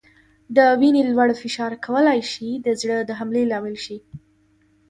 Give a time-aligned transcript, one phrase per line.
[0.55, 3.97] د وینې لوړ فشار کولای شي د زړه د حملې لامل شي.